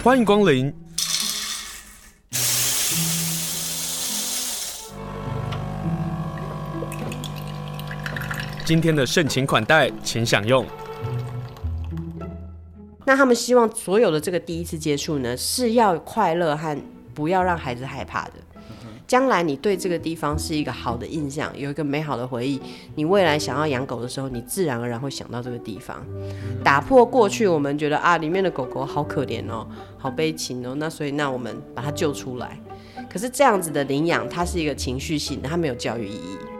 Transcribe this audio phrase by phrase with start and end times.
[0.00, 0.72] 欢迎光临。
[8.64, 10.64] 今天的盛情款待，请享用。
[13.04, 16.78] 那他们希望所有的这个第一次接触呢，是要快乐和
[17.12, 18.34] 不要让孩子害怕的。
[19.08, 22.60] 将来你对这个地方是一个好的印象，有一个美好的回忆，
[22.94, 26.06] 你未来想要养狗的时候，你自然而然会想到这个地方。
[26.62, 29.66] 打破过去我们觉得啊，里面的狗狗好可怜哦，
[29.96, 32.60] 好悲情哦，那所以那我们把它救出来。
[33.10, 36.57] 可是这样子的领养，它是一个情绪性的，它没有教育意义。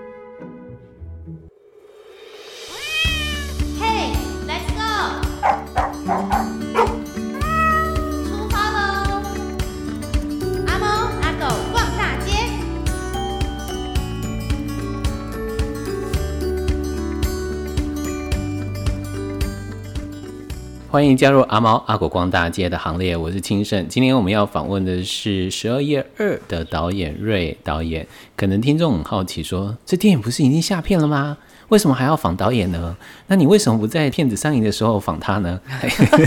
[20.91, 23.87] 欢迎加入阿猫阿狗逛大街的行列，我是清盛。
[23.89, 28.07] 今天我们要访问的是《十二夜二》的导演瑞导演。
[28.35, 31.37] 可能听众很好奇说，说这电影不是已经下片了吗？
[31.69, 32.97] 为什么还要访导演呢？
[33.27, 35.61] 那你为什么不在片子上映的时候访他呢？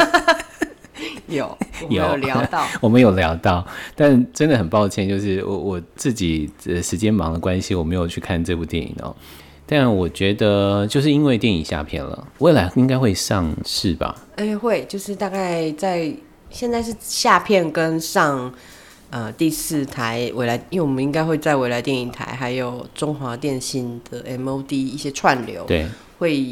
[1.25, 1.57] 有
[1.89, 9.15] 有聊到， 我们有聊到，但真的很抱歉，就是我我自己的时间忙的关系，我没有去看这部电影哦。
[9.73, 14.13] 但我觉得，就是因为电影下片了，未来应该会上市吧？
[14.35, 16.13] 哎、欸，会，就是大概在
[16.49, 18.53] 现在是下片跟上
[19.11, 25.87] 呃第四台未来，因为我们应该会在未来电影台，还有中华电信的 MOD 一些串流，对，
[26.19, 26.45] 会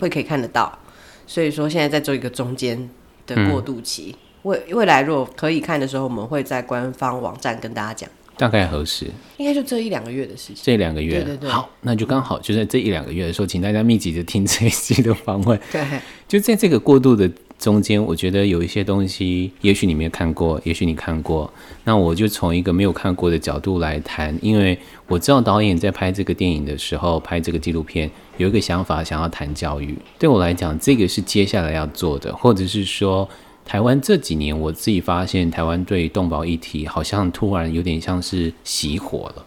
[0.00, 0.78] 会可以看得到。
[1.26, 2.88] 所以说现在在做一个中间
[3.26, 8.08] 的过渡期，未、嗯、未来如果可以看的时候，我们会在官方网站跟大家讲。
[8.36, 9.06] 大概何时？
[9.36, 10.56] 应该就这一两个月的事情。
[10.62, 15.58] 这两个月，对对对，好，那就刚好就在这一两个月的时候，请大家密集的听这一期的访问。
[15.70, 15.84] 对，
[16.28, 21.52] 就在这个过渡的中间，我觉得有一些东西，也许你没有看过，也许你看过。
[21.84, 29.96] 那我就从一个没有看过的角度来谈，因为我知道导演在拍这个电影的时候，拍这个纪录片，有一个想法，想要谈教育。
[30.18, 33.28] 对我来讲，这个是接下来要做的，或者是说。
[33.64, 39.46] 台湾这几年，我自己发现，台湾对动保议题好像突然有点像是熄火了。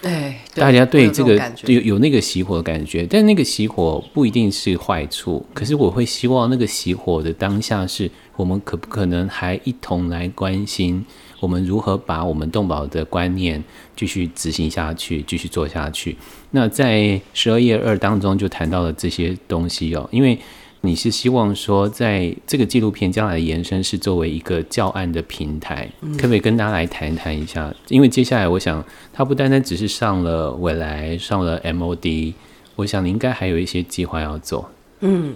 [0.00, 1.34] 对，大家对这个
[1.66, 5.44] 有有那个熄火的感觉，但那个熄火不一定是坏处。
[5.52, 11.04] 可是我会希望那个熄火的当下，是我们可不可能还一同来关心，
[11.40, 13.60] 我们如何把我们动保的观念
[13.96, 16.16] 继续执行下去，继续做下去。
[16.52, 20.38] 那在十二页二当中就谈到了这些东西哦，因为。
[20.80, 27.74] 你是希望说，在这个纪录片将来的延伸是作为一个教案的平台，嗯、可不可以跟大家来谈谈一下？
[27.88, 32.32] 因为接下来我想，它不单单只是上了未来，上了 MOD，
[32.76, 34.70] 我想你应该还有一些计划要做。
[35.00, 35.34] 嗯，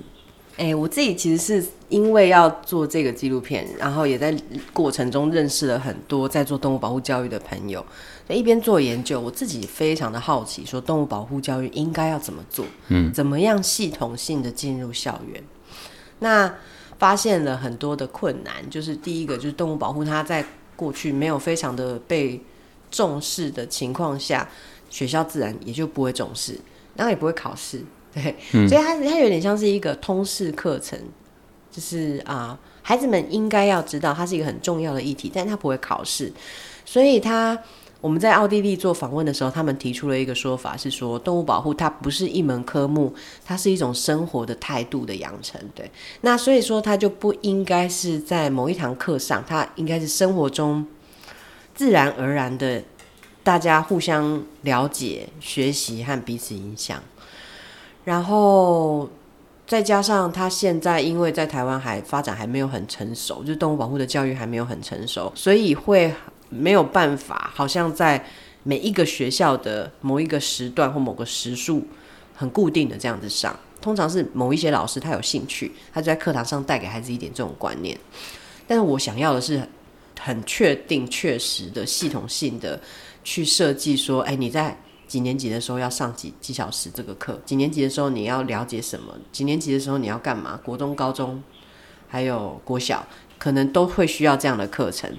[0.57, 4.33] 哎、欸，我自己其实是因为要做这个纪录片，然后也在
[4.73, 7.85] 过程中认识了很多在做动物保护教育的朋友。
[8.33, 12.65] 一边做研究，我自己非常的好奇，说动物保护教育应该要怎么做？
[12.89, 15.43] 嗯，怎么样系统性的进入校园？
[16.21, 16.55] 那
[16.99, 20.45] 发现了很多的困难，就是第一个就是动物保护，它在
[20.77, 22.41] 过去没有非常的被
[22.91, 24.49] 重视的情况下，
[24.89, 26.59] 学校自然也就不会重视，
[26.95, 27.85] 然后也不会考试，
[28.15, 30.99] 对，嗯、所以它它有点像是一个通识课程，
[31.71, 36.33] 就是啊，孩子们应该要知道它是一个很重要的议题，但它不会考试，
[36.85, 37.59] 所以它。
[38.03, 43.15] 我们在奥地利做访问的时候，他们提出了一个说法，是说动物保护它不是一门科目，
[43.45, 45.61] 它是一种生活的态度的养成。
[45.73, 45.89] 对，
[46.23, 50.85] 那所以说它就不应该是在某一堂课上，它应该是生活中
[51.77, 52.83] 自然而然的，
[53.45, 57.01] 大家互相了解、学习和彼此影响。
[58.05, 59.09] 然后
[59.65, 66.13] 再加上它现在因为在台湾还发展还没有很成熟，就是动物保护的教育还没有很成熟，所以会。
[66.53, 68.25] 没有办法，好像在
[68.63, 71.87] 每一个学校的某一个时段或某个时数
[72.35, 77.99] 很固定的这样子上，通常是某一些老师他有兴趣，他就在课堂上带给孩子一点这种观念。
[78.67, 79.67] 但是我想要的是
[80.21, 82.81] 很确定、确实的、系统性的
[83.25, 84.79] 去设计，说，哎，你在
[85.09, 87.41] 几年级的时候要上几几小时这个课？
[87.45, 89.13] 几年级的时候你要了解什么？
[89.33, 90.61] 几年级的时候你要干嘛？
[90.65, 91.43] 国中、高中
[92.09, 93.07] 还有国小，
[93.39, 95.13] 可能都会需要这样的课程。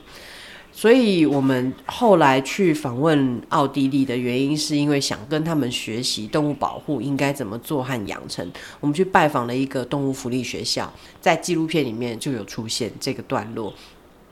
[0.76, 8.52] 所以我们后来去访问奥地利的原因，是因为想跟他们学习动物保护应该怎么做和养成。
[8.80, 10.92] 我们去拜访了一个动物福利学校，
[11.22, 13.74] 在纪录片里面就有出现这个段落。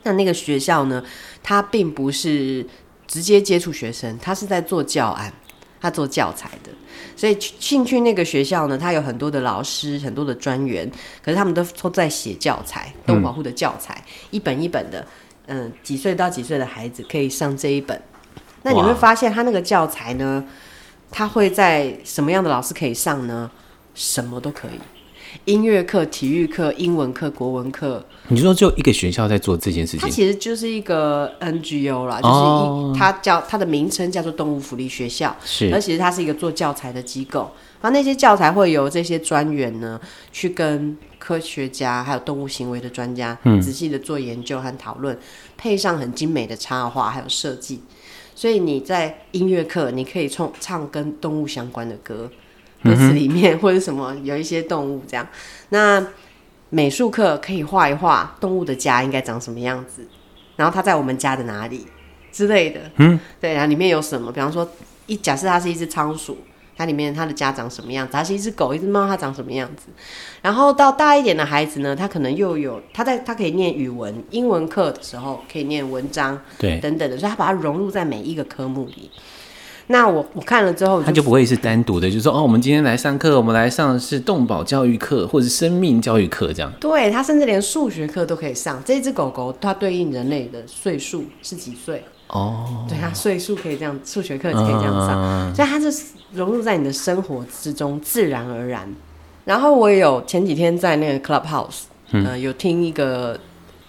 [0.02, 1.02] 那那个学校呢，
[1.42, 2.66] 它并不是
[3.06, 5.32] 直接接触学生，它是在做教案。
[5.80, 6.70] 他做教材的。
[7.16, 10.88] 所以进去那个学校呢，他有很多的老师，很多的专员，
[11.20, 14.00] 可是他们都都在写教材，动物保护的教材，
[14.30, 15.04] 一本一本的。
[15.52, 18.00] 嗯，几岁到几岁的孩子可以上这一本？
[18.62, 20.42] 那你会发现他那个教材呢，
[21.10, 23.50] 他会在什么样的老师可以上呢？
[23.94, 24.80] 什么都可以。
[25.44, 30.00] 音乐课、体育课、英文课、国文课，你说就一个学校在做这件事情？
[30.00, 37.50] 它其实就是一个 NGO 啦，就是一，它叫它的名称叫做动物福利学校，是，而其实它是一个做教材的机构，
[37.80, 40.00] 然后那些教材会由这些专员呢
[40.30, 45.20] 去跟科学家还有动物行为的专家仔细的做研究和讨论，嗯，
[45.56, 47.80] 配上很精美的插画还有设计，
[48.34, 52.30] 所以你在音乐课你可以唱唱跟动物相关的歌。
[52.82, 55.26] 歌词里面或者什么有一些动物这样，
[55.68, 56.04] 那
[56.70, 60.06] 美术课可以画一画动物的家应该长什么样子，
[60.56, 61.86] 然后它在我们家的哪里
[62.32, 64.32] 之类的，嗯，对，然后里面有什么？
[64.32, 64.66] 比方说
[65.06, 66.38] 一假设它是一只仓鼠，
[66.74, 68.12] 它里面它的家长什么样子？
[68.14, 69.88] 它是一只狗、一只猫，它长什么样子？
[70.40, 79.10] 然后到大一点的孩子呢，他可能又有他在他可以念语文、英文课的时候可以念文章，对，等等的，所以他把它融入在每一个科目里。
[79.88, 86.72] 那我我看了之后，他就不会是单独的，就是说哦，我们今天来上课，我们来上的是动保教育课或者生命教育课这样。
[86.80, 88.82] 对，他甚至连数学课都可以上。
[88.84, 92.04] 这只狗狗它对应人类的岁数是几岁？
[92.28, 98.88] 哦，对，它岁数可以这样，数学课可以这样上，嗯、所以它是融入在你的生活之中，自然而然。
[99.44, 101.82] 然后我也有前几天在那个 Clubhouse，
[102.12, 103.38] 嗯、呃，有听一个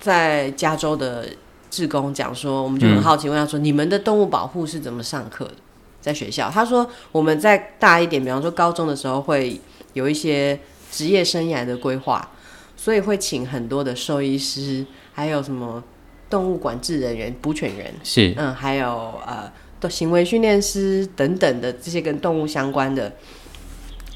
[0.01, 1.25] 在加州的
[1.69, 5.54] 志工讲说，我们就很好奇问他说，嗯、你们的动物保护是怎么上课的？
[6.03, 9.57] 在学校，他说我们在大一点，比方说高中的时候，会
[9.94, 10.59] 有一些
[10.91, 12.29] 职业生涯的规划，
[12.75, 15.81] 所以会请很多的兽医师，还有什么
[16.29, 23.09] 动物管制人员、捕犬员，是嗯，还有呃的行为训练师等等的这些跟动物相关的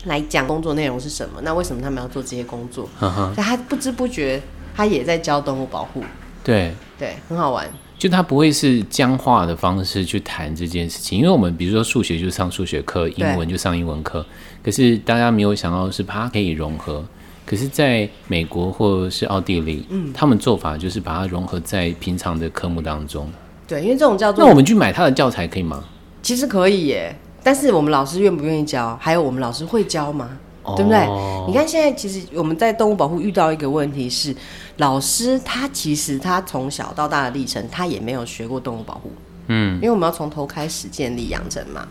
[0.03, 1.39] 来讲工作内容是什么？
[1.41, 2.89] 那为什么他们要做这些工作？
[2.99, 4.41] 所以他不知不觉
[4.75, 6.03] 他也在教动物保护，
[6.43, 7.65] 对对，很好玩。
[7.97, 14.25] 就他不会是僵化的方式去谈这件事情，因为我们比如说数学就上数学课，英文就上英文课，
[14.63, 17.03] 可是大家没有想到的是它可以融合。
[17.45, 23.31] 可是在美国或是奥地利，嗯，他们做法就是把它融合在平常的科目当中。
[23.65, 24.43] 对，因为这种叫做……
[24.43, 25.81] 那我们去买他的教材可以吗？
[26.21, 28.97] 其实可以耶，但是我们老师愿不愿意教？
[29.01, 30.37] 还有我们老师会教吗？
[30.75, 30.97] 对不对？
[31.05, 34.35] 哦、你看现在其实我们在动物保护遇到一个问题是，
[34.77, 39.11] 老师他其实他从小到大的历程，他也没有学过动物保护，
[39.47, 41.87] 嗯，因为我们要从头开始建立养成嘛。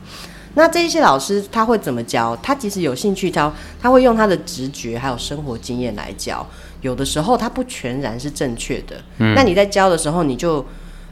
[0.55, 2.34] 那这些老师他会怎么教？
[2.43, 6.46] 他其实有兴趣教，他会用他的直觉还有生活经验来教。
[6.81, 10.64] 有的时候他不全然是正确的，嗯，那你在教的时候，你就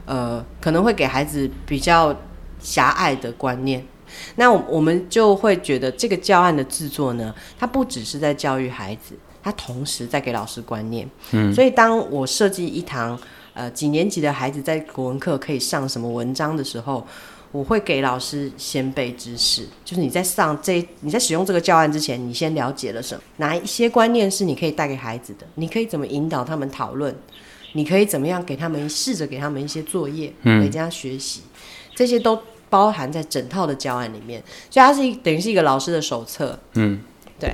[0.05, 2.15] 呃可能会给孩子比较
[2.59, 3.85] 狭隘的观念。
[4.35, 11.09] 那我们就会觉得这个教案的制作呢，它不只是在教育孩子，它同时在给老师观念。
[11.31, 13.19] 嗯，所以当我设计一堂
[13.53, 17.05] 呃几年级的孩子在国文课可以上什么文章的时候，
[17.51, 27.15] 我会给老师先备知识，就是你在上这你在使用这个教案之前，你先了解了什么，哪一些观念是你可以带给孩子的，你可以怎么引导他们讨论，
[27.73, 31.41] 你可以怎么样给他们试着给他们一些作业，回家学习，
[31.95, 32.37] 这些都。
[32.75, 36.59] 包含在整套的教案里面，所以它是一等于是一个老师的手册。
[36.73, 36.99] 嗯，
[37.39, 37.49] 对。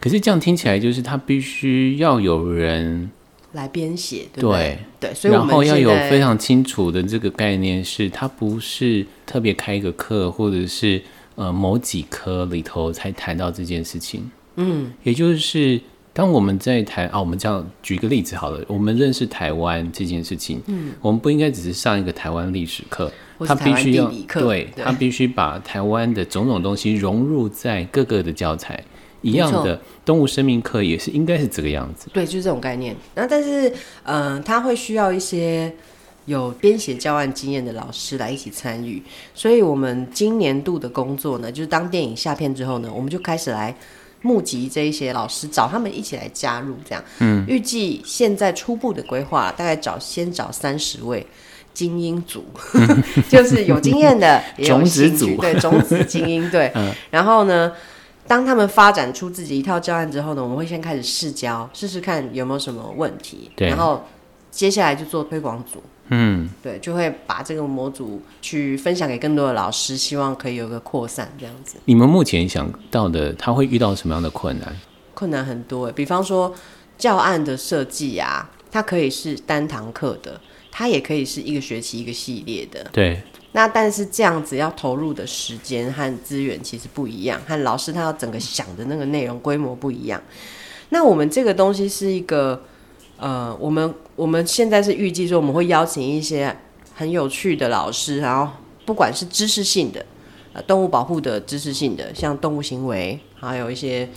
[0.00, 3.10] 可是这样听起来，就是他必须要有人
[3.52, 11.02] 来编写，对对，对，所以然后要有非常清楚的这个概念，是他不是特别开一个课，或者是
[11.34, 14.30] 呃某几科里头才谈到这件事情。
[14.56, 15.78] 嗯，也就是
[16.12, 23.10] 当我们在台啊，我们这样举个例子好了，我们认识台湾这件事情，嗯，我们不应该只是上一个台湾历史课。
[23.44, 28.80] 他必须要对，对他必须把台湾的种种东西融入在各个的教材
[29.20, 32.08] 一样的动物生命课也是应该是这个样子。
[32.12, 32.94] 对，就是这种概念。
[33.16, 33.68] 那但是，
[34.04, 35.74] 嗯、呃，他会需要一些
[36.26, 39.02] 有编写教案经验的老师来一起参与。
[39.34, 43.74] 所以我们今年度的工作呢，就是当电影下片之后呢，我们就开始来
[44.22, 46.74] 募集这一些老师，找他们一起来加入。
[46.88, 51.26] 这样，嗯，预计现在初步的规划大概找先找三十位。
[51.74, 52.44] 精英组
[53.30, 56.70] 就是有经验的， 也有兴趣，种子组，对，种子精英对。
[56.74, 57.72] 嗯、然后呢，
[58.26, 63.50] 当他们发展出自己一套教案之后呢，我们会先开始试教，试试看有没有什么问题。
[63.56, 63.68] 对。
[63.68, 64.04] 然后
[64.52, 65.82] 接下来就做推广组。
[66.10, 66.48] 嗯。
[66.62, 71.78] 对，就会把这个模组去分享给更多的老师，希望可以有个扩散这样子。
[71.86, 74.76] 你们目前想到的，他会遇到什么样的困难？
[75.14, 76.54] 困难很多，比方说
[76.96, 78.48] 教案的设计啊。
[78.74, 80.40] 它可以是单堂课的，
[80.70, 82.82] 它也可以是一个学期一个系列的。
[82.90, 83.20] 对。
[83.52, 90.18] 那但是这样子要投入的时间和资源其实不一样，和老师他要整个想的那个内容规模不一样。
[90.88, 92.62] 那我们这个东西是一个，
[93.18, 96.54] 呃，我们我们现在是预计说我们会邀请一些
[96.94, 98.52] 很有趣的老师，然后
[98.84, 100.04] 不管是知识性的，
[100.52, 104.08] 呃，动物保护的知识性的，像动物行为，还有一些，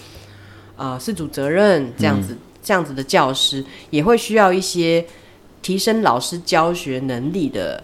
[0.75, 5.05] 啊，饲主责任这样子、嗯、这样子的教师，也会需要一些
[5.61, 7.83] 提升老师教学能力的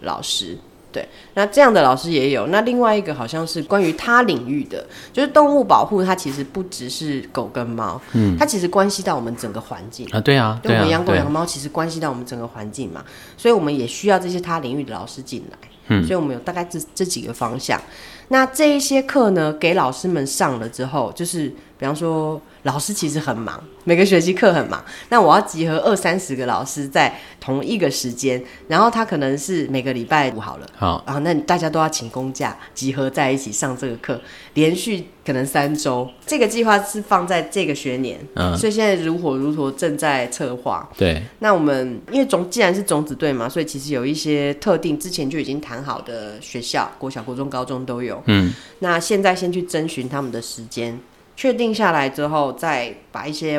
[0.00, 0.56] 老师。
[0.92, 2.46] 对，那这样的老师也有。
[2.48, 10.20] 那另外一个好像是关于他领域的，就是动物保护，它其实不只是狗跟猫，嗯，它其实关系到我们整个环境啊。
[10.20, 13.04] 对啊，对啊，我们养狗养猫其实关系到我们整个环境嘛，
[13.36, 15.58] 所以我们也需要这些他领域的老师进来。
[15.88, 17.80] 嗯，所以我们有大概这这几个方向。
[18.28, 22.40] 那这一些课呢，给老师们上了之后，就是比方说。
[22.62, 24.84] 老师其实很忙，每个学期课很忙。
[25.08, 34.20] 那我要集合二三十个老师在同一个时间，然后他可能是每个礼拜五好了，好，然后那大家都要请公假，集合在一起上这个课，
[34.54, 36.08] 连续可能三周。
[36.26, 40.88] 这个计划是放在这个学年，嗯，所以现在如火如荼正在策划。
[40.98, 48.22] 对，那我们因为种既然是种子队嘛，所以其实有一些特定之前就已经谈好的学校，国小、国中、高中都有。
[48.26, 50.98] 嗯，那现在先去征询他们的时间。
[51.40, 53.58] 确定下来之后，再把一些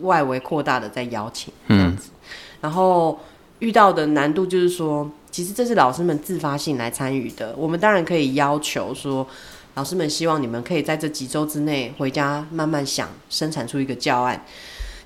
[0.00, 2.16] 外围扩大的再邀请这样子，嗯，
[2.62, 3.20] 然后
[3.58, 7.54] 遇到的难度就是说，其实这是老师们自发性来参与的。
[7.58, 9.28] 我们当然可以要求说，
[9.74, 14.42] 老师们希望你们可以在这几周之内回家慢慢想，生产出一个教案，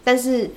[0.04, 0.48] 但是。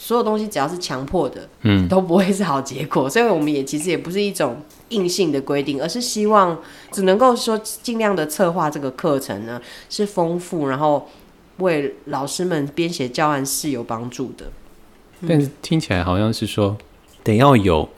[0.00, 3.10] 所有东西只要是强迫的，嗯，都不会是好结果。
[3.10, 4.56] 所以我们也其实也不是一种
[4.90, 6.58] 硬性的规定，而是希望
[6.90, 11.08] 只能够说尽量的策划这个课程呢是丰富，然后
[11.58, 14.46] 为老师们编写教案是有帮助的。
[15.26, 16.76] 但是听起来好像是说，
[17.24, 17.88] 得要有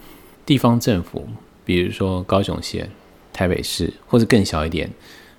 [0.46, 1.26] 地方政府，
[1.64, 2.90] 比如说高雄县、
[3.32, 4.90] 台北市，或者更小一点。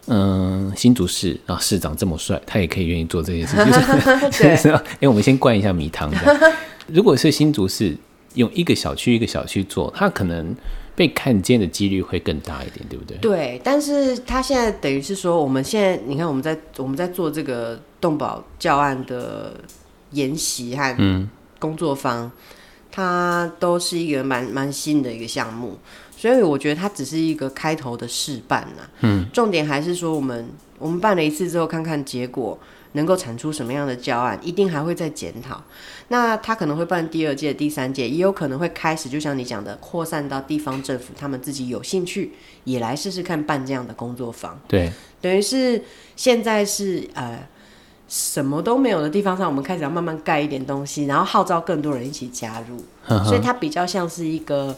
[0.08, 3.66] 嗯，新竹市啊，市长这么帅，他也可以愿意做这件事情。
[4.32, 6.12] 就是，哎、欸，我们先灌一下米汤。
[6.88, 7.96] 如果是新竹市
[8.34, 10.56] 用一个小区一个小区做，他可能
[10.96, 13.18] 被看见的几率会更大一点，对不对？
[13.18, 19.54] 对，但是他现在等于是说，我们现在你看，我们在我们在做这个动保教案的
[20.12, 21.28] 研习和
[21.60, 22.32] 工作坊，嗯、
[22.92, 25.78] 它都是一个蛮蛮新的一个项目。
[26.16, 32.60] 所以我觉得它只是一个开头的试办呐，嗯，重点还是说我们我们办了一次之后，看看结果
[32.94, 35.62] 能够产出什么样的教案，一定还会再检讨。
[36.08, 42.32] 那他可能会办第二届、第三届，也有可能会开始，就像你讲的，扩散到地方政府，他们自己有兴趣
[42.64, 44.60] 也来试试看办这样的工作坊。
[44.68, 45.84] 对，等于是
[46.16, 47.40] 现在是呃
[48.08, 54.76] 什么都没有的地方上，我们开始要慢慢盖一点东西，然后号召更多人一起加入，呵呵，所以它比较像是一个。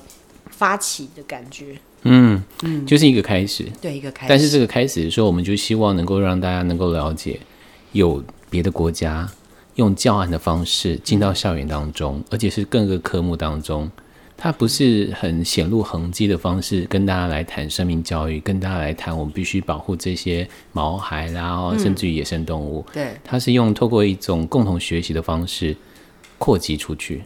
[0.50, 4.30] 发起的感觉，嗯嗯，就是一个开始，对，一个开始。
[4.30, 7.40] 但是这个开始的时候，我们就希望能够让大家能够了解，
[7.94, 9.28] 有别的国家
[9.76, 13.90] 用教案的方式进到校园当中，而且是各个科目当中，
[14.38, 22.86] 它不是很显露痕迹的方式跟大家来谈生命教育，跟大家来谈我们必须保护这些毛孩啦，甚至于野生动物。
[22.90, 25.76] 嗯、对，它是用透过一种共同学习的方式
[26.38, 27.24] 扩及出去。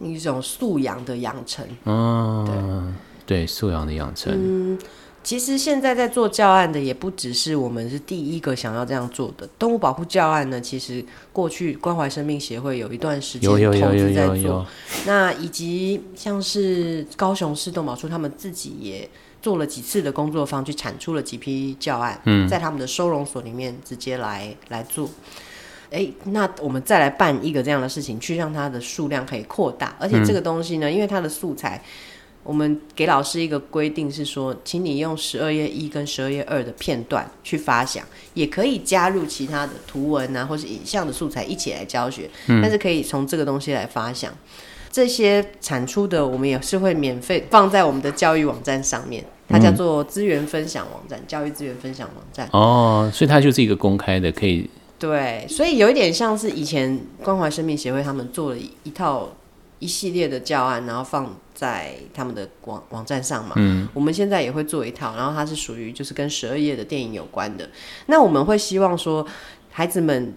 [0.00, 2.94] 一种素养的养成，嗯，
[3.26, 4.32] 对，对，素养的养成。
[4.34, 4.78] 嗯，
[5.22, 9.46] 其实现在在做教案的也不只是我们是第一个想要这样做的。
[9.58, 14.66] 动物保护教案呢，其实过去关怀生命协会有一段时间投资在做，
[15.06, 19.08] 那以及像是高雄市动保处他们自己也
[19.42, 25.08] 做了几次的工作坊，去产出了几批教案，嗯，在他们的收容所里面直接来来做。
[25.92, 29.96] 哎、欸，那我们再来办一个这样的事情，去让它的数量可以扩大。
[29.98, 31.82] 而且这个东西呢，嗯、因为它的素材，
[32.42, 38.04] 我们给老师一个规定是说，请你用十二页一跟十二页二的片段去发想，
[38.34, 42.28] 也可以加入其他的图文啊，或是影像的素材一起来教学。
[42.48, 44.32] 嗯、但是可以从这个东西来发想，
[44.90, 52.48] 这些产出的我们也是会免费放在我们的教育网站上面，它叫做资源分享网站，嗯、教育资源分享网站。
[52.52, 54.68] 哦，所以它就是一个公开的，可以。
[54.98, 59.30] 对，所以有一点像是以前关怀生命协会他们做了一套
[59.78, 63.52] 一系列的教案，然后放在他们的网网站上嘛。
[63.56, 67.68] 嗯，我们现在也会做一套，然后它是属于就是跟十二页的电影有关的。
[68.06, 69.26] 那我们会希望说，
[69.70, 70.32] 孩子们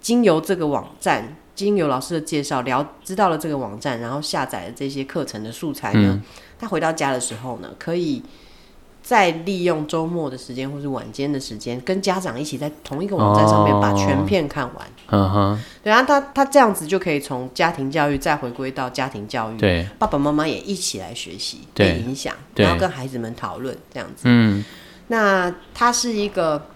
[0.00, 6.22] 经由这个网站，经由老师的介绍，了知道了这个网站，然后下载了这些课程的素材呢，嗯，
[6.56, 8.22] 他回到家的时候呢，可以。
[9.06, 14.84] 再利用周末的时间或是晚间的时间，跟家长一起在同一个网站上面把全片看完。
[15.10, 19.56] 嗯哼，对啊，他他这样子就可以从家庭教育再回归到家庭教育。
[19.56, 24.22] 对，爸爸妈妈也一起来学习，被影响，然后跟孩子们讨论这样子。
[24.24, 24.64] 嗯，
[25.06, 26.66] 那他是一个，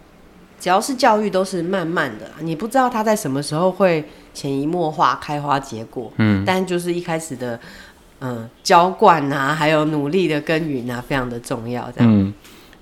[0.61, 6.13] 只要是教育都是慢慢的，你不知道他在什么时候会潜移默化开花结果。
[6.19, 7.59] 嗯，但就是一开始的。
[8.21, 11.91] 嗯，浇灌啊，还有努力的耕耘啊，非常的重要。
[11.97, 12.33] 这样，嗯，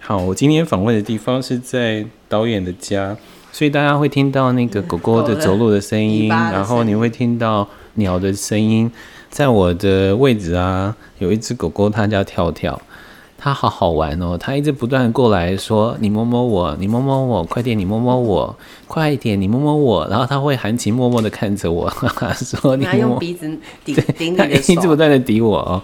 [0.01, 3.17] 好，我今天访问的地方是在导演的家，
[3.53, 8.91] 所以大家会听到那个狗狗的走路的声音，音，然后你会听到鸟的声音。
[9.31, 12.81] 在我的位置啊，有一只狗狗，它叫跳跳。
[13.49, 18.55] 他好好玩哦，他一直不断过来说：“你摸摸我，你摸摸我，快点，你摸摸我，
[18.87, 23.51] 快一点，你摸摸我。”然后他会含情脉脉的看着我，哈 哈说：“你摸摸。”用鼻子
[23.87, 25.81] 顶 顶你的手，一直不断的抵我哦。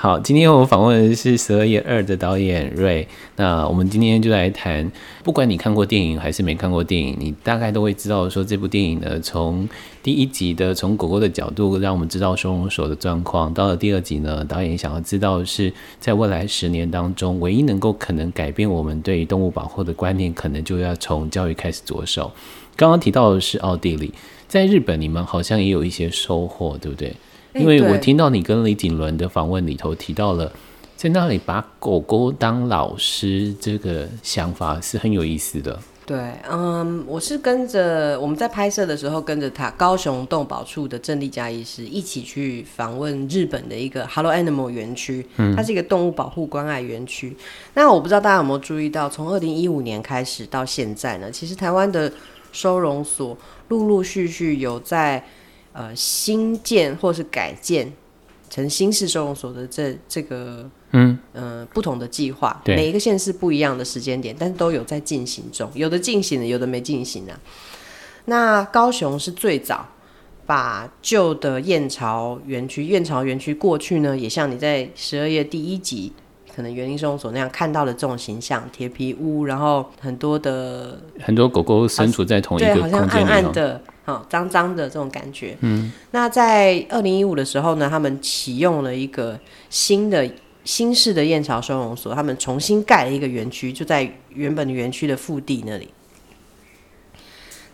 [0.00, 3.08] 好，今天我访问的是《十二夜二》的导演瑞。
[3.34, 4.88] 那我们今天就来谈，
[5.24, 9.68] 不管你看过电影还是没看过电影，你大概都会知道说这部电影呢，从
[10.00, 13.52] 第一集的从狗狗的角度，让我们知道收容所的状况。
[13.52, 22.30] 到了第二集呢，导演想要知道是在未来十年当中，唯一能够可能改变我们对于动物保护的观念，可能就要从教育开始着手。
[22.76, 24.14] 刚刚提到的是奥地利，
[24.46, 27.12] 在日本你们好像也有一些收获，对不对？
[27.58, 30.52] 因为我听到你跟李景伦的访问里头提到了，
[30.96, 35.78] 在那里把狗狗当老师，这个想法是很有意思的。
[36.06, 36.18] 对，
[36.50, 47.36] 嗯，我是跟着我们在拍摄的时候，跟着他高雄动保处的郑丽佳医师一起去访问日本的一个 Hello Animal 园区，嗯，它是一个动物保护关爱园区。
[47.74, 52.10] 那我不知道大家有没有注意到，从二零一五年开始到现在呢，其实台湾的
[52.52, 53.36] 收容所
[53.68, 55.22] 陆陆续续有在。
[55.72, 57.92] 呃，新建或是改建
[58.50, 67.38] 成新式收容所的这这个，嗯呃，不同的计划，每一个县市不一样的时间点，但是都有在进行中，有的进行了，有的没进行啊。
[68.24, 69.86] 那高雄是最早
[70.46, 76.12] 把旧的燕巢园区，燕巢园区过去呢，也像你在十二月第一集
[76.56, 83.80] 可能园林收容所那样看到的这种形象，铁皮屋，然后很多的很多狗狗身处在同一个空间里，好像暗暗的。
[84.08, 85.54] 哦，脏脏的这种感觉。
[85.60, 89.38] 嗯，那在二零一五的时候呢，他们启用了一个
[89.68, 90.26] 新的
[90.64, 95.90] 新式的燕巢收容所，他们重新盖了一个园区，就在原本的园区的腹地那里。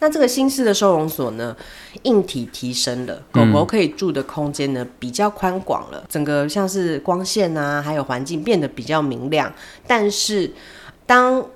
[0.00, 1.56] 那这个新式的收容所呢，
[2.02, 9.50] 硬体提升了，狗狗可以住的空间呢比较宽广了，整个像是光线啊，还有环境变得比较明亮。
[9.86, 10.52] 但是
[11.06, 11.46] 当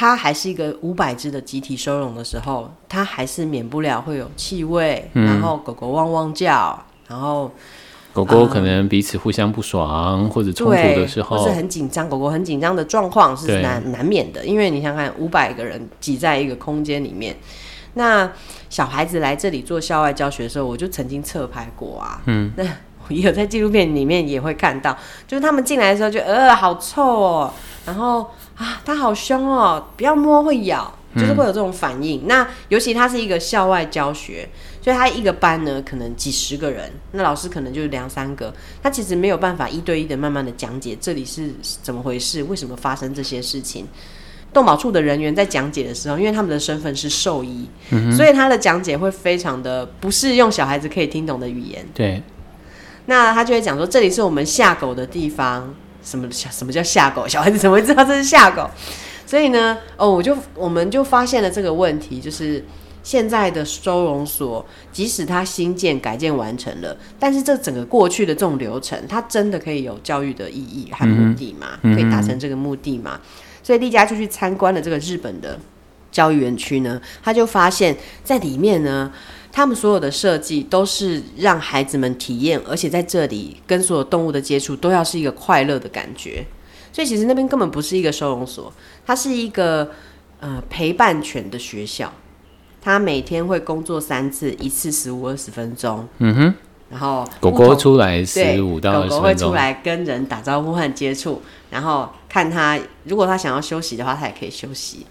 [0.00, 7.50] 它还是一个五百只的集体收容的时候，它还是免不了会有气味，嗯，然后狗狗汪汪叫，然后
[8.12, 17.36] 狗狗可能彼此互相不爽，嗯、或者冲突的时候，或是很紧张，狗狗很紧张的状况是难难免的，因为你想看五百个人挤在一个空间里面，
[17.94, 18.30] 那
[18.70, 22.62] 小孩子来这里做校外教学的时候，我就曾经侧拍过啊，嗯，那
[23.08, 27.52] 也有在纪录片里面也会看到，就是他们进来的时候就呃好臭哦，
[27.84, 28.24] 然后。
[28.58, 29.88] 啊，它好凶哦！
[29.96, 32.22] 不要摸，会咬，就是会有这种反应。
[32.22, 34.48] 嗯、那尤其它是一个校外教学，
[34.82, 41.52] 所以它一个班呢，可能几十个人，那老师可能就是两三个，他其实没有办法一对一的慢慢的讲解这里是
[41.84, 43.86] 怎么回事，为什么发生这些事情。
[44.52, 51.86] 动保处的人员在讲解的时候，因为他们的身份是兽医、嗯，所以他的讲解会非常的不是用小孩子可以听懂的语言。
[51.94, 52.20] 对，
[53.06, 55.72] 那他就会讲说，这里是我们下狗的地方。
[56.08, 57.28] 什么什么叫下狗？
[57.28, 58.66] 小孩子怎么会知道这是下狗？
[59.26, 62.64] 所以呢，哦，我就我们就发现了这个问题，就是
[63.02, 71.78] 现在的收容所，即使它新建改建完成了，但是这整个过去的这种流程，它真的可以有教育的意义和目的吗？
[71.82, 73.20] 嗯、可以达成这个目的吗？
[73.62, 75.58] 所以丽佳就去参观了这个日本的
[76.10, 77.94] 教育园区呢，他就发现，
[78.24, 79.12] 在里面呢。
[79.50, 86.44] 他们所有的设计都是让孩子们体验，而且在这里跟所有动物的接触都要是一个快乐的感觉。
[86.92, 88.72] 所以其实那边根本不是一个收容所，
[89.06, 89.90] 它是一个
[90.40, 92.12] 呃陪伴犬的学校。
[92.80, 96.08] 他每天会工作三次，一次十五二十分钟。
[96.18, 96.54] 嗯哼。
[96.90, 99.18] 然后狗狗出来十五到二十分钟。
[99.18, 105.04] 狗狗会出来跟人打招呼和接触，然后看他如果他想要休息的话，他也可以休息。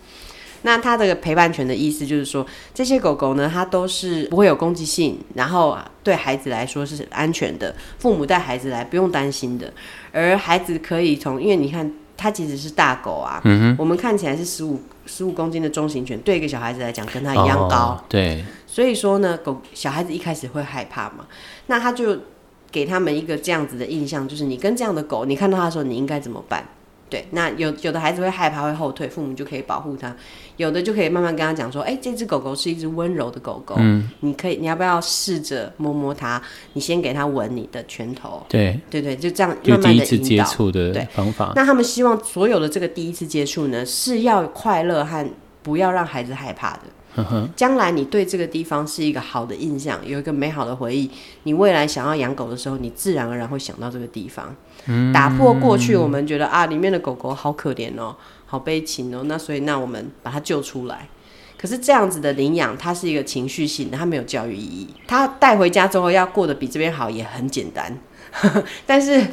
[0.67, 9.71] 那它的陪伴犬的意思就是说，这些狗狗呢，它都是不会有攻击性，然后对孩子来说是安全的，父母带孩子来不用担心的，
[10.11, 21.27] 而孩子可以从，因为你看它其实是大狗啊，嗯、我们看起来是十五十五公斤的中型犬，对一个小孩子来讲跟它一样高，哦，对，所以说呢，狗小孩子一开始会害怕嘛，
[21.67, 22.17] 那他就
[22.69, 26.67] 给他们一个这样子的印象，就是你跟这样的狗，你看到它的时候，你应该怎么办？
[27.09, 30.11] 对，那有有的孩子会害怕，会后退，父母就可以保护他；
[30.57, 36.41] 有的就可以慢慢跟他讲说：“哎、欸，这只狗狗是一只温柔的狗狗，嗯，你可以，你要不要试着摸摸它？
[36.73, 40.03] 你先给它闻你的拳头，对，对对，就这样慢慢的引导。
[40.03, 41.53] 就第一次接触的方法。
[41.55, 45.25] 那他们希望所有的这个第一次接触呢，是要快乐和
[45.63, 46.81] 不要让孩子害怕的。
[47.55, 51.09] 将来你对这个地方是一个好的印象，有一个美好的回忆，
[51.43, 54.55] 你未来想要养狗的时候，你自然而然会想到这个地方。
[54.87, 61.07] 嗯，打破过去我们觉得啊，里面的狗狗好可怜哦，好悲情哦，那所以那我们把它救出来。
[61.57, 64.87] 可是这样子的领养，它是一个情绪性的，它没有教育意义。
[65.07, 67.97] 它带回家之后要过得比这边好也很简单，
[68.85, 69.25] 但是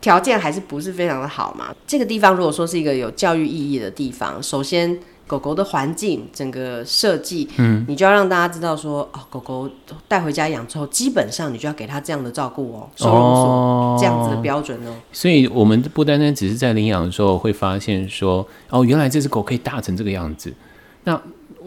[0.00, 1.74] 条件还是不是非常的好嘛。
[1.86, 4.98] 这个地方如果说是一个有教育意义的地方，首先。
[5.30, 9.70] 狗狗的环境，整个设计，嗯，你就要让大家知道说，哦，狗狗
[10.08, 14.92] 带回家养之后，基本上你就要给它这样的照顾哦，收容所这样子的标准哦。
[15.12, 20.52] 所以，我们不单单只是在领养的时候会发现说，哦，原来这只狗可以大成这个样子。
[21.04, 21.22] 那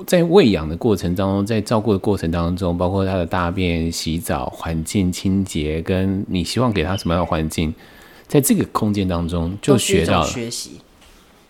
[0.06, 7.74] 在喂养的过程当中，在照顾的过程当中，包括它的大便、洗澡、环境清洁，跟你希望给它什么样的环境，
[8.28, 10.82] 在这个空间当中就学到了学习。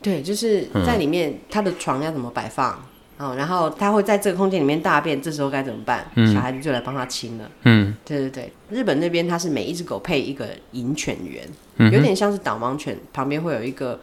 [0.03, 2.85] 对，就是在里面，他的床要怎么摆放，
[3.17, 6.05] 嗯，哦，然后他会在这个空间里面大便，这时候该怎么办？
[6.15, 7.49] 嗯，小孩子就来帮他清了。
[7.63, 13.99] 嗯，对对对，日本那边他是每一只狗配一个引犬员，嗯，有点像是导盲犬，旁边会有一个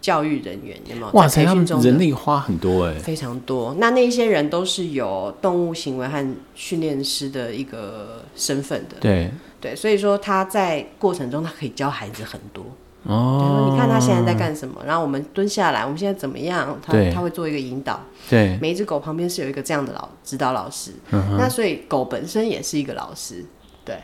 [0.00, 1.10] 教育人员，有没有？
[1.12, 3.76] 哇塞，他们人力花很多哎，非常多。
[3.78, 8.96] 那那些人都是有动物行为和训练师的一个身份的。
[9.00, 12.64] 对对，所以说他在过程中他可以教孩子很多。
[13.04, 14.82] 哦，你看他现在在干什么？
[14.86, 16.78] 然后我们蹲下来，我们现在怎么样？
[16.82, 18.00] 他他会做一个引导。
[18.28, 20.92] 对，每一只狗旁边是有一个这样的老指导老师。
[21.10, 21.36] 嗯。
[21.38, 23.44] 那所以狗本身也是一个老师。
[23.84, 23.98] 对，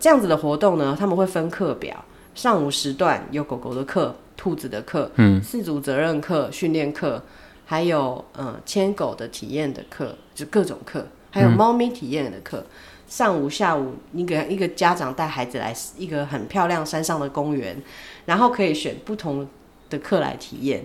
[0.00, 2.04] 这样子的活动呢，他们会分课表。
[2.34, 7.22] 上午时段有狗狗的课、兔子的课、嗯，饲主责任课、训练课，
[7.66, 12.58] 还有嗯牵狗的体验的课，就各种课，还有猫咪体验的课。
[12.58, 12.66] 嗯
[13.06, 17.76] 上午、下午，你给一个家长带孩子来一个很漂亮山上的公园，
[18.24, 19.46] 然后可以选不同
[19.88, 20.84] 的课来体验。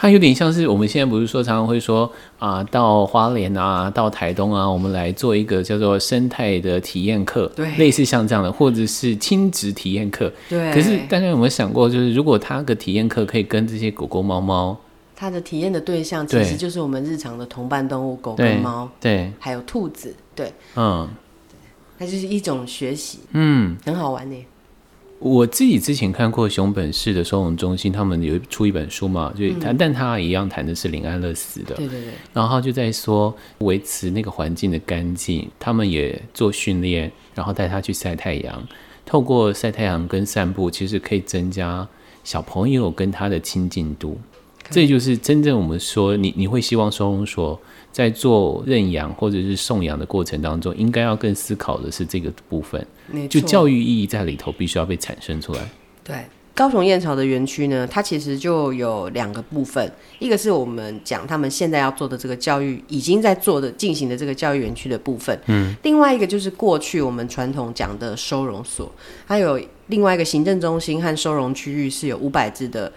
[0.00, 10.32] 它有点像是我们现在不是说常常会说啊，到花莲啊，到台东啊，我们来做一个叫做生态的体验课，对，类似像这样的，或者是亲子体验课。
[10.48, 10.72] 对。
[10.72, 14.78] 可是大家有没有想过，就是如果他的体验课可以跟这些狗狗、猫猫，
[15.20, 20.14] 他的体验的对象其实就是我们日常的同伴动物，狗跟猫，对，还有兔子。
[20.32, 21.08] 对，嗯，
[21.98, 24.46] 它就是一种学习，嗯，很好玩呢。
[25.18, 32.12] 我自己之前看过熊本市的收容中心，他们有出一本书嘛，就谈、嗯，但他一样谈的是林安乐死的，对对对。
[32.32, 38.64] 然后就在说维持那个环境的干净，他们也做训练，然后带他去晒太阳，
[39.04, 41.88] 透过晒太阳跟散步，其实可以增加
[42.22, 44.16] 小朋友跟他的亲近度。
[44.70, 47.60] 这就是真正我们说，你你会希望收容所。
[47.90, 52.86] 在做认养或者是送养的过程当中，应该要更思考的是这个部分，
[53.28, 55.60] 就教育意义在里头必须要被产生出来。
[56.04, 56.16] 对，
[56.54, 68.92] 高雄燕巢的园区呢，它其实就有两个部分，一个是我们讲他们现在要做的这个教育，已经在做的进行的这个教育园区的部分，嗯，另外一个就是过去我们传统讲的收容所，
[69.26, 72.92] 还有另外一个行政中心和收容区域是有五百只的。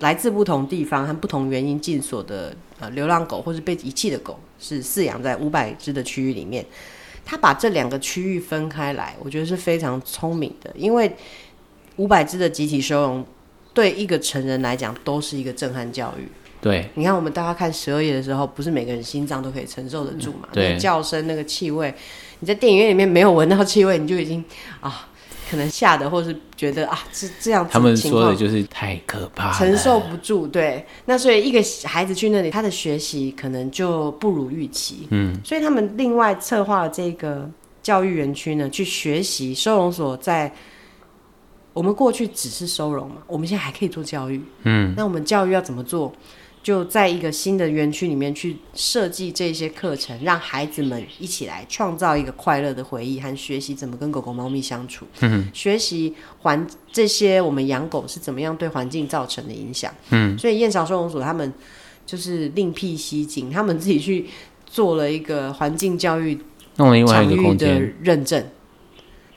[0.00, 6.64] 来自不同地方和不同原因进所的呃流浪狗或是被遗弃的狗，是饲养在五百只的区域里面。
[7.24, 11.10] 他把这两个区域分开来，我觉得是非常聪明的，因为
[11.96, 13.24] 五百只的集体收容
[13.72, 16.28] 对一个成人来讲都是一个震撼教育。
[16.60, 20.48] 对，你看我们大家看十二页的时候，不是每个人心脏都可以承受得住嘛？
[20.52, 21.94] 对，那叫声、那个气味，
[22.40, 24.44] 你在电影院里面没有闻到气味，你就已经
[24.80, 25.08] 啊。
[25.54, 30.48] 可能吓得，或是觉得啊，这这样子他们说的就是太可怕，承受不住。
[30.48, 35.06] 对，那所以一个孩子去那里，他的学习可能就不如预期。
[35.10, 37.48] 嗯，所以他们另外策划了这个
[37.84, 40.52] 教育园区呢，去学习收容所在
[41.72, 44.42] 我们过去只是收容嘛，我们现在还可以做教育。
[44.64, 46.12] 嗯，那我们教育要怎么做？
[46.64, 55.06] 就在一个新的园区里面去设计这些课程，让孩子们一起来创造一个快乐的回忆和学习怎么跟狗狗、猫咪相处。
[55.20, 59.92] 嗯，学习环这些我们养狗是怎么样对环境造成的影响。
[60.08, 61.52] 嗯，所以燕巢收容所他们
[62.06, 64.26] 就是另辟蹊径，他们自己去
[64.64, 66.38] 做了一个环境教育
[66.76, 68.42] 弄了另外一个空间的认证，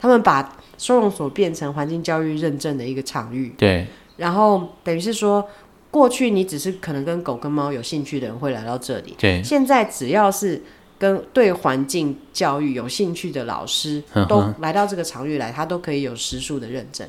[0.00, 3.52] 他们把收容所变成环境教育认证的一个场域。
[3.58, 3.86] 对，
[4.16, 5.46] 然后等于是说。
[5.90, 9.42] 过去你只是可能跟狗跟猫有兴趣的人会来到这里，对。
[9.42, 10.62] 现在只要是
[10.98, 17.08] 跟对环境教育有兴趣的老师都来到这个场域来，他都可以有时数的认证。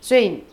[0.00, 0.44] 所以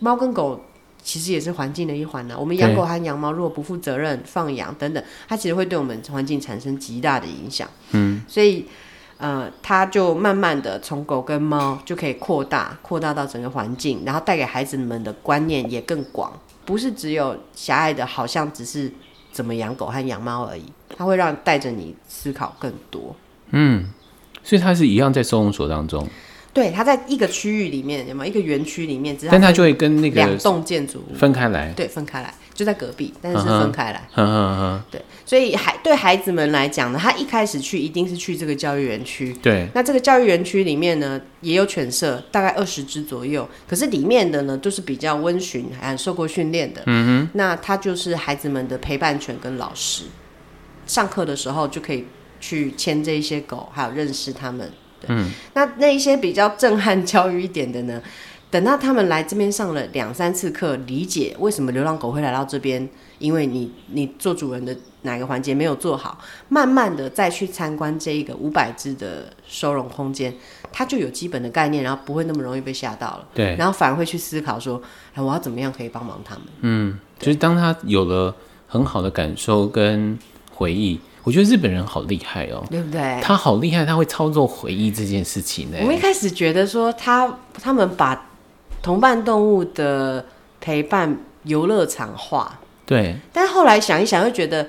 [0.00, 0.60] 猫跟狗
[1.02, 2.38] 其实也是环境的一环呢、啊。
[2.38, 7.68] 我们养狗和养猫，如果不负责任放养等等，它其实会对我们环境产生极大的影响。
[7.92, 8.66] 嗯，所以
[9.18, 18.92] 呃，它就慢慢的从狗跟猫就可以扩大，扩大到整个环境，然后带给孩子们的观念也更广，不是只有狭隘的，好像只是
[19.32, 20.64] 怎么养狗和养猫而已。
[20.94, 23.14] 它会让带着你思考更多。
[23.52, 23.88] 嗯，
[24.42, 26.06] 所以它是一样在收容所当中。
[26.52, 29.16] 对，它在一个区域里面，有没有一个园区里面？
[29.30, 31.70] 但它就会跟那个两栋建筑分开来。
[31.74, 34.08] 对，分开来，就在隔壁，但是是分开来。
[34.16, 34.82] 嗯嗯嗯。
[34.90, 39.32] 对，所以孩对孩子们来讲呢，他一开始去一定是去这个教育园区。
[39.42, 39.68] 对。
[39.74, 43.48] 那这个教育园区里面呢，也有犬舍，大概二十只左右。
[43.68, 46.82] 可是里面的呢，都是比较温驯，还受过训练的。
[46.86, 47.30] 嗯哼。
[47.34, 50.04] 那他就是孩子们的陪伴犬跟老师，
[50.86, 52.06] 上课的时候就可以
[52.40, 54.72] 去牵这一些狗，还有认识他们。
[55.08, 58.02] 嗯，那那一些比较震撼教育一点的呢，
[58.50, 70.32] 等到他们来这边上了两三次课，理解为什么流浪狗会来到这边，因为你你做主人的哪个环节没有做好，慢慢的再去参观这一个五百只的收容空间，
[70.72, 73.26] 他就有基本的概念，然后不会那么容易被吓到了。
[73.34, 74.80] 对，然后反而会去思考说，
[75.14, 76.44] 哎，我要怎么样可以帮忙他们？
[76.60, 78.34] 嗯，就是当他有了
[78.68, 80.18] 很好的感受跟
[80.52, 80.98] 回忆。
[81.24, 83.20] 我觉得日本人好厉害哦，对不对？
[83.20, 85.78] 他好厉害，他会操作回忆这件事情呢。
[85.80, 88.28] 我们一开始觉得说他他们把
[88.86, 90.24] 同伴动物的
[90.60, 93.16] 陪伴游乐场化，对。
[93.32, 94.68] 但是后来想一想，又觉得。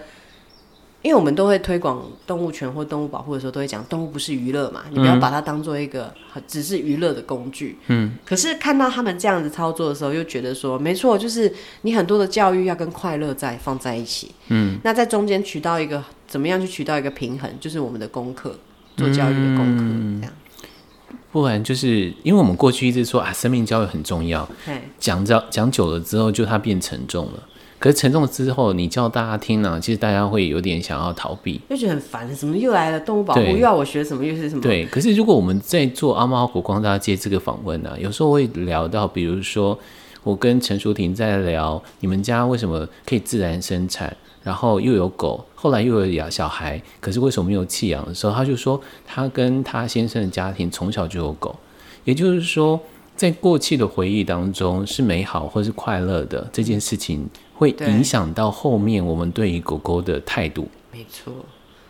[1.03, 6.11] 因为我们都会推广动物权或动物保护的时候，都会讲动物不是娱乐嘛，你不要把它当做一个
[6.47, 7.77] 只是娱乐的工具。
[7.87, 8.17] 嗯。
[8.25, 11.53] 可是看到他们这样子操作的时候，又觉得说，没错，就是
[11.83, 14.31] 你很多的教育要跟快乐在放在一起。
[14.47, 14.79] 嗯。
[14.83, 18.55] 那在中间取到一个怎么样去取到一个平衡，就是我们的功课，
[18.97, 20.33] 做教育的功课，嗯、这样。
[21.41, 24.47] 不然就是因为我们过去一直说啊，生命教育很重要。
[24.97, 27.33] 讲讲讲久了之后，就它变沉重了。
[27.77, 34.61] 可是沉重之后，你叫大家听呢、啊，其实大家会有点想要逃避，就觉得很烦，怎么又来了动物保护，又要我学什么，又是什么？
[34.63, 34.83] 对。
[34.87, 39.77] 可是如果我们在做阿猫阿狗光大街这个访问呢、啊，有时候会聊到，比如说
[40.23, 51.53] 我跟陈淑婷在聊，你们家为什么可以自然生产，然后又有狗，后来又有养小孩，可是为什么没有弃养的时候，他就说他跟他先生的家庭从小就有狗，
[52.05, 52.79] 也就是说，
[53.17, 57.29] 在过去的回忆当中是美好或是快乐的这件事情。
[57.59, 60.67] 会影响到后面我们对于狗狗的态度。
[60.93, 61.33] 没错。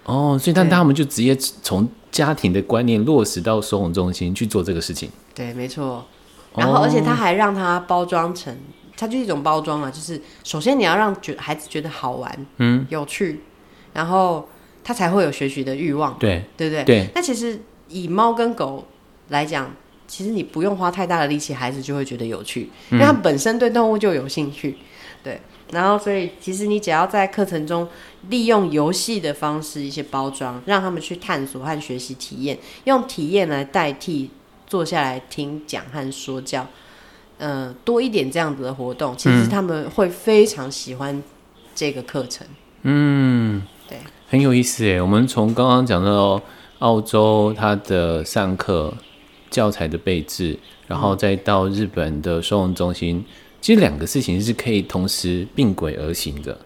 [0.06, 5.10] 哦，所以但他们就直接从家庭的观念落实到收容中心去做这个事情。
[5.36, 6.06] 对，没错。
[6.56, 8.56] 然后，而且他还让它包装成，
[8.98, 13.42] 它就是一种包装啊，就是首先你要让觉孩子觉得好玩，嗯，有趣，
[13.94, 14.50] 然后
[14.84, 16.18] 他才会有学习的欲望。
[16.20, 16.84] 对，对不对？
[16.84, 17.08] 对。
[17.14, 18.86] 那其实以猫跟狗
[19.30, 19.72] 来讲，
[20.08, 24.78] 其实你不用花太大的力气，孩子就会觉得有趣，因为他本身对动物就有兴趣。
[25.24, 25.40] 对。
[25.72, 27.86] 然后，所以其实你只要在课程中
[28.30, 34.32] 利用游戏的方式，一些包装，让他们去探索和学习体验，用体验来代替
[34.66, 36.68] 坐下来听讲和说教，嗯、
[37.38, 41.21] 呃，多一点这样子的活动，其实他们会非常喜欢
[41.76, 42.45] 这个课程。
[42.82, 45.00] 嗯，对，很有意思诶。
[45.00, 46.41] 我们从刚刚讲到
[46.80, 48.93] 澳洲，它的上课
[49.50, 53.23] 教材的备制，然后再到日本的收容中心。
[53.60, 56.58] 其实两个事情是可以同时并轨而行的。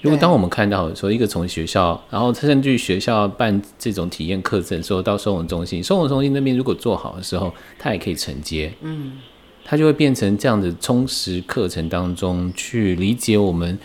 [0.00, 9.18] 如果当我们看到说一个从学校，然后甚至于学校办这种体验课程，说到收容中心，收容中心那边如果做好的时候，它也可以承接，嗯，
[9.64, 13.78] 它就会变成这样的充实课程当中去理解我们，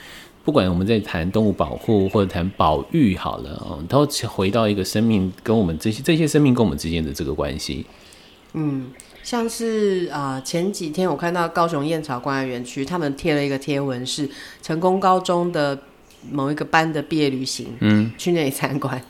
[0.44, 7.86] 不管我们在谈动物保护或者谈保育好了哦，都回到一个生命跟我们这些这些生命跟我们之间的这个关系，
[8.54, 8.92] 嗯。
[9.24, 14.30] 像是啊、呃，前几天我看到高雄燕巢关爱园区，他们贴了一个贴文，是
[14.62, 15.78] 成功高中的
[16.32, 19.02] 某一个班的毕业旅行，嗯，去那里参观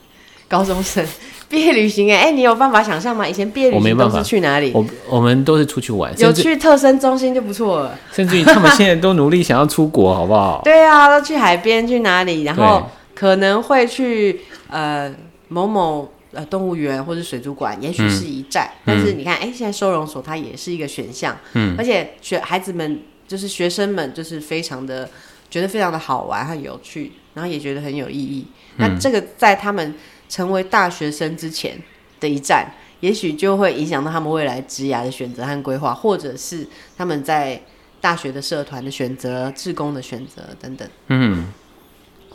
[0.47, 1.05] 高中生
[1.49, 3.27] 毕业旅行，哎，哎，你有办法想象吗？
[3.27, 4.71] 以前毕业旅行都是去哪里？
[4.73, 7.97] 我我们都是出去玩，有去特生中心就不错了。
[8.11, 10.61] 甚至于他们现在都努力想要出国，好不好？
[10.65, 12.43] 对啊，都去海边去哪里？
[12.43, 15.13] 然后可能会去呃
[15.47, 16.11] 某某。
[16.33, 25.09] 呃，动物园或者水族馆，也许是一站，嗯、但是你看，哎、欸，现在收容所它也是一个选项，嗯，而且学孩子们就是学生们就是非常的
[25.49, 28.45] 觉得非常的好玩和有趣，然后也觉得很有意义。
[28.75, 29.95] 嗯、那这个在他们
[30.29, 31.77] 成为大学生之前
[32.19, 37.61] 的一站，也许就会影响到他们未来职涯的选择和规划，或者是他们在
[37.99, 40.87] 大学的社团的选择、志工的选择等等。
[41.07, 41.47] 嗯，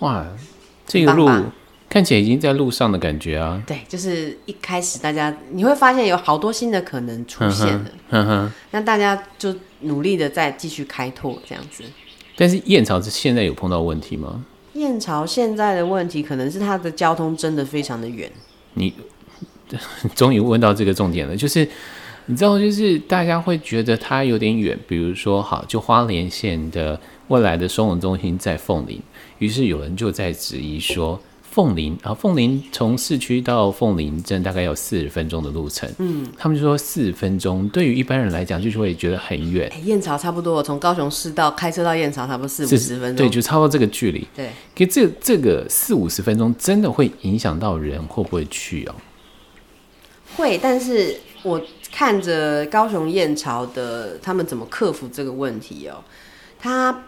[0.01, 0.27] 哇，
[0.87, 1.29] 这个路。
[1.89, 3.63] 看起来已经在路上的感觉啊。
[3.67, 11.85] 对，就是一开始大家你会发现有好多新的可能出现了，嗯哼，那大家就努力的再继续开拓这样子。
[12.35, 14.43] 但是燕巢现在有碰到问题吗？
[14.75, 18.31] 燕巢现在的问题可能是它的交通真的非常的远。
[18.75, 18.93] 你
[20.15, 21.69] 终于问到这个重点了，就是。
[22.27, 29.03] 你知道，就是大家会觉得它有点远，比如说，好，就花莲县的未来的收容中心在凤林，
[29.41, 31.21] 于是有人就在质疑说，
[31.53, 39.69] 凤林啊，凤林从市区到凤林镇大概有四十分钟的路程，嗯，他们就说四十分钟对于一般人来讲就是会觉得很远。
[39.69, 44.27] 欸，燕巢差不多，从高雄市到开车到燕巢差不多四五十分钟，对，就差不多这个距离。
[44.35, 48.95] 对，可这这个四五十分钟真的会影响到人会不会去哦？
[50.37, 51.61] 会，但是我。
[51.95, 56.03] 看着高雄燕巢的他们怎么克服这个问题哦，
[56.59, 57.05] 他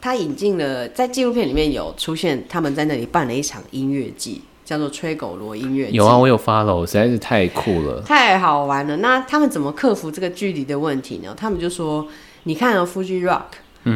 [0.00, 5.96] 他引进了在纪录片里面有出现，他们在那里办了一场音乐季，叫做吹狗罗音乐季。
[5.96, 8.96] 有啊，我有 follow，实在是太酷了，太好玩了。
[8.98, 11.34] 那他们怎么克服这个距离的问题呢？
[11.36, 12.06] 他们就说，
[12.44, 13.42] 你看哦，Fuji Rock。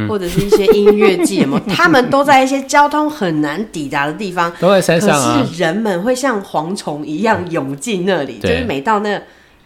[0.09, 5.42] 或者是一些音乐季，嘛，他们都在一些交通很难抵达的地方， 都在山上啊。
[5.42, 9.20] 可是人们会像蝗虫一样涌进那里，就是每到那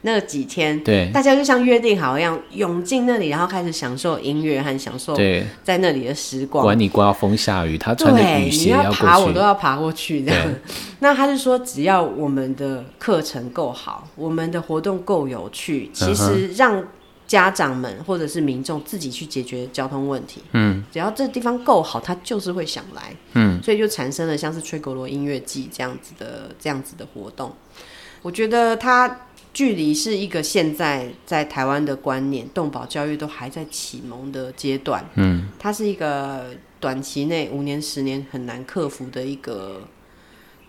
[0.06, 5.16] 那几天，对，大家就像约定好一样涌进那里，然后开始享受音乐和享受
[5.64, 6.64] 在那里的时光。
[6.64, 10.48] 管你刮风下雨，他穿着雨鞋要，你要爬，我都要爬过去这样。
[11.00, 16.82] 那他就说，只要我们的课程够好，我们的活动够有趣，其实让。
[17.26, 27.52] 家长们或者是民众自己去解决交通问题，嗯，只要这地方够好，他就是会想来，嗯，所以就产生了像是吹狗罗音乐季这样子的这样子的活动。
[28.22, 29.25] 我觉得它
[29.56, 36.44] 距离是一个现在在台湾的观念，动保教育都还在启蒙的阶段，嗯，它是一个
[36.78, 39.80] 短期内五年十年很难克服的一个。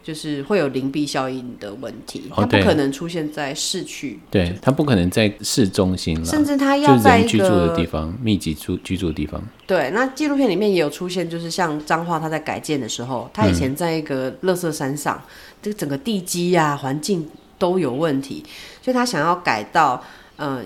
[0.04, 9.44] 就是会有邻避效应的问题，它不可能出现在市区，对，它不可能在市中心了，甚至它要在人居住的地方，密集住居住的地方。
[9.66, 15.22] 对，那纪录片里面也有出现，就是像彰化，它在改建的时候，它以前在一个乐色山上，
[15.62, 18.44] 这、嗯、个整个地基呀、啊、环境都有问题，
[18.82, 20.04] 所以他想要改到
[20.36, 20.62] 呃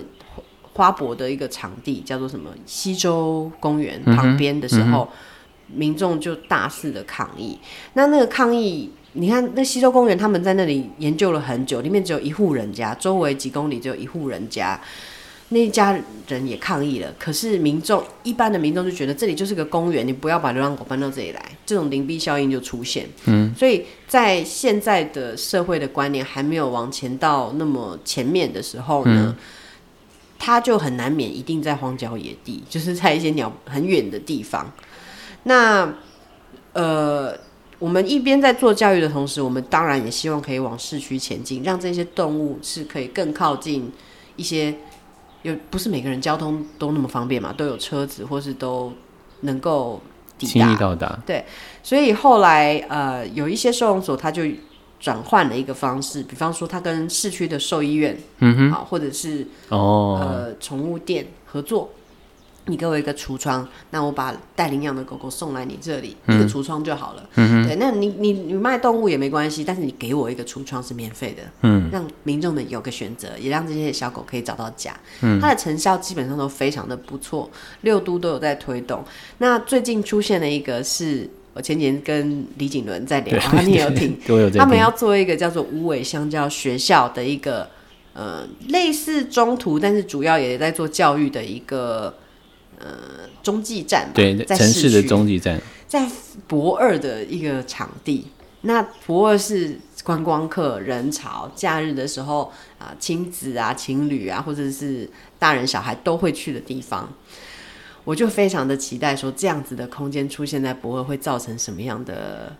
[0.72, 5.08] 花博的一个场地，叫做什么西洲公园旁边的时候，
[5.68, 7.58] 嗯、民众就大肆的抗议。
[7.94, 8.92] 那那个抗议。
[9.14, 14.80] 你看，那西洲公园，他们在那里研究了很久，里面只有一户人家，周围几公里只有一户人家，
[15.52, 17.14] 那家人也抗议了。
[17.18, 23.06] 可是民众一般的民众就觉得这里就是个公园，你不要把流浪狗搬到这里来，这种邻避效应就出现。
[23.26, 29.36] 嗯，所以在现在的社会的观念还没有往前到那么前面的时候呢，
[30.38, 34.72] 他就很难免一定在荒郊野地，就是在一些鸟很远的地方。
[35.44, 35.94] 那
[36.72, 37.36] 呃。
[37.78, 43.90] 我们一边在做教育的同时，我们当然也希望可以往市区前进，让这些动物是可以更靠近
[44.36, 44.72] 一些，
[45.42, 48.92] 有不是每个人交通都那么方便嘛，都有车子或是都
[49.40, 50.00] 能够
[50.38, 51.18] 抵达，轻易到达。
[51.26, 51.44] 对，
[51.82, 54.42] 所以后来呃有一些收容所，他就
[55.00, 61.90] 转换了一个方式，比方说他跟市区的兽医院，嗯哼，啊，或者是哦呃宠物店合作。
[62.66, 67.28] 你给我一个橱窗，那我把带领养的狗狗送来你这里，嗯、一个橱窗就好了。
[67.34, 74.94] 嗯、对，那你你你卖动物也没关系，但是你给我一个橱窗是免费的，嗯，让民众们有个选择，也让这些小狗可以找到家。
[75.22, 79.04] 嗯，它的成效基本上都非常的不错，六都都有在推动。
[79.38, 84.16] 那最近出现了一个是我前年跟李景伦在聊，啊，你也有听，
[84.56, 87.68] 他们要做一个叫做无尾香蕉学校的一个
[88.14, 92.14] 呃类似中途，但是主要也在做教育的一个。
[92.82, 96.10] 呃，中继站嘛，对，在城市的中继站，在
[96.48, 98.26] 博二的一个场地。
[98.62, 107.08] 那博二是观光客人潮，假日的时候啊，亲子啊、情侣啊，或者是大人小孩都会去的地方。
[108.02, 112.56] 我就非常的期待，说这样子的空间出现在博二会造成什么样的。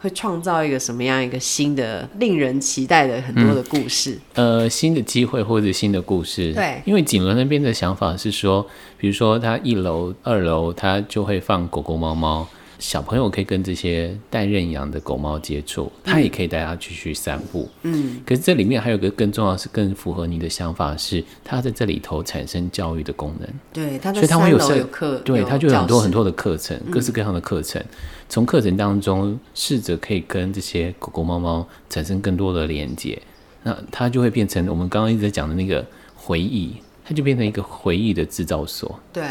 [0.00, 4.18] 会创造一个什么样一个新的、令人期待的很多的故事？
[4.34, 6.52] 嗯、呃，新的机会或者新的故事。
[6.54, 12.48] 对，因为锦伦那边的想法是说，比如说他一楼、二楼，他就会放狗狗、猫猫。
[12.80, 17.68] 小朋友可以跟这些待认养的狗猫接触，他也可以带它继续散步。
[17.82, 23.48] 嗯，可是这里面还有个更重要，是更符合你的想法，是它在这里头产生教育的功能。
[23.70, 27.84] 对，它所以它会有课，对，它就有很多很多的课程，各式各样的课程。
[28.30, 33.20] 从课程当中试着可以跟这些狗狗猫猫产生更多的连接，
[33.62, 35.86] 那它就会变成我们刚刚一直在讲的那个
[36.16, 38.98] 回忆，它就变成一个回忆的制造所。
[39.12, 39.22] 对，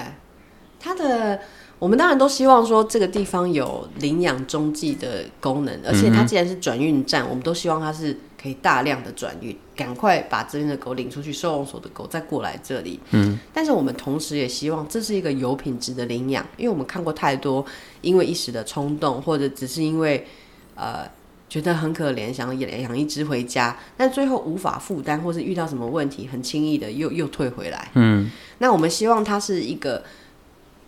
[0.79, 1.39] 它的。
[1.79, 12.99] 我们当然都希望说这个地方有领养中继的功能，而且它既然是转运站，我们都希望它是可以大量的转运，赶快把这边的狗领出去，收容所的狗再过来这里。
[13.11, 17.65] 嗯，但是我们同时也希望这是一个有品质的领养，因为我们看过太多
[18.01, 20.27] 因为一时的冲动，或者只是因为
[20.75, 21.09] 呃
[21.47, 27.89] 觉得很可怜，想养养一只回家，但最后无法负担，或是遇到什么问题，很轻易的又又退回来。
[27.93, 30.03] 嗯，那我们希望它是一个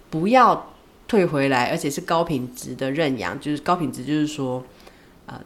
[0.10, 0.68] 不要。
[1.12, 4.64] 退回来，而且是高品质的认养，就是高品质，就是说，
[5.26, 5.38] 呃，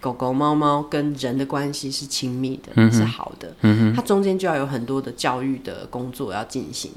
[0.00, 3.54] 狗狗、猫猫跟人的关系是亲密的，嗯、是好的。
[3.94, 6.90] 它中间就要有很多的教育的工作要进行，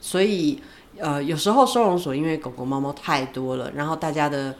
[0.00, 0.62] 所以，
[0.98, 4.54] 呃，有时候收容所因为狗狗、猫猫太多了，然后大家的。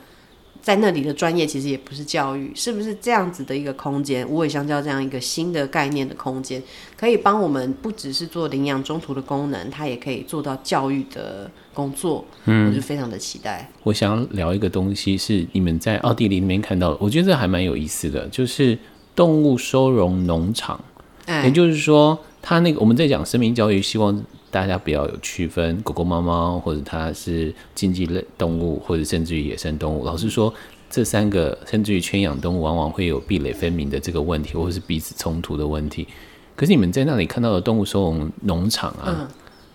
[0.61, 4.29] 在那里的专业其实也不是教育，是不是这样子的一个空间？
[4.29, 6.63] 无尾香蕉这样一个新的概念的空间，
[6.97, 12.25] 可以帮我们不只是做领养中途的功能，它也可以做到教育的工作。
[12.45, 13.71] 嗯，我就非常的期待。
[13.83, 18.79] 我想聊一个东西，是你们在奥地利里面看到的，我觉得这还蛮有意思的，就是
[19.15, 20.79] 动物收容农场。
[21.27, 24.23] 哎，也就是说，它那个我们在讲生命教育，希望。
[24.51, 30.05] 大家不要有区分狗狗、猫猫，或者它是经济类动物，或者甚至于野生动物。
[30.05, 30.53] 老实说，
[30.88, 36.09] 这三个甚至于圈养动物，往往会有壁垒分明的这个问题，或者是彼此冲突的问题。
[36.57, 39.28] 可是你们在那里看到的动物收容农场啊，嗯、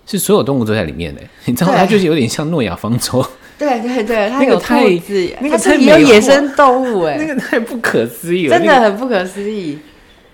[0.07, 1.21] 是所有动物都在里面的。
[1.45, 3.23] 你知道，它就是有点像诺亚方舟。
[3.59, 9.77] 对 对对，它有兔子，那个太有野生动物哎，那个太不可思议了，真的很不可思议。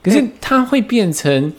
[0.01, 1.51] 可是它会变成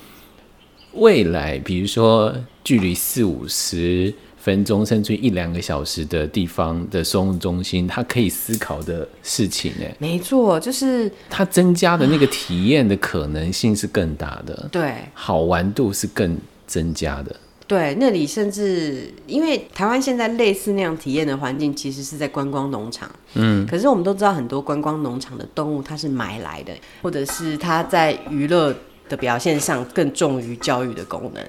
[0.94, 2.34] 未来，比如说。
[2.62, 17.36] 距离四五十分钟，甚至一两个小时的地方的收容中心，它可以思考的事情，哎，没错，就是它增加的那个体验的可能性是更大的，对，好玩度是更增加的，
[17.66, 28.74] 对，那里甚至因为台湾现在类似那样体验的环境，其实是在观光农场，嗯，可是我们都知道很多观光农场的动物它是买来的，或者是它在娱乐
[29.08, 31.44] 的表现上更重于教育的功能。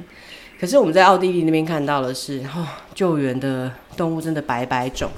[0.62, 5.10] 可是我们在奥地利那边看到的是，哦，救援的动物真的百百种。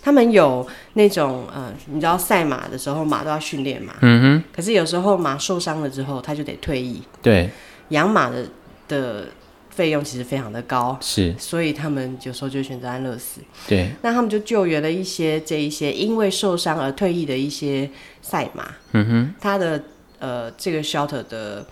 [0.00, 4.44] 他们有那种，呃，你知道赛马的时候马都要训练嘛，嗯哼。
[4.50, 7.02] 可是有时候马受伤了之后，他就得退役。
[7.20, 7.50] 对。
[7.90, 8.46] 养马的
[8.88, 9.26] 的
[9.68, 11.34] 费用其实非常的高，是。
[11.38, 13.42] 所以他们有时候就选择安乐死。
[13.68, 13.90] 对。
[14.00, 17.90] 那他们就救援了一些这一些因为受伤而退役的一些
[18.22, 18.66] 赛马。
[18.92, 19.34] 嗯哼。
[19.38, 19.82] 他的
[20.20, 21.66] 呃这个 shelter 的，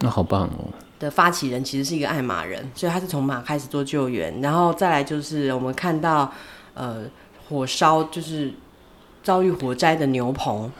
[0.00, 0.74] 那好棒哦。
[0.98, 6.32] 的发起人其实是一个爱马人，所以他是从马开始做救援，然后再来就是我们看到，
[6.74, 7.04] 呃，
[7.48, 8.52] 火烧就是
[9.22, 10.70] 遭遇火灾的牛棚，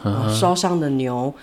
[0.40, 1.34] 烧伤的牛，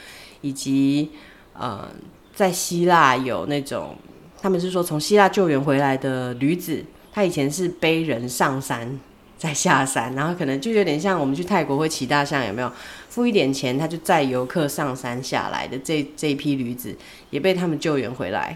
[0.42, 1.12] 以及
[1.54, 1.88] 呃，
[2.34, 3.96] 在希腊有那种，
[4.42, 9.00] 他们是说从希腊救援回来的驴子，他以前是背人上山。
[9.42, 12.72] 再下山，然后可能就有点像我们去泰国会骑大象，有没有？
[13.10, 16.96] 付一点钱，他就载游客上山下来的这这一批驴子，
[17.32, 18.56] 也被他们救援回来。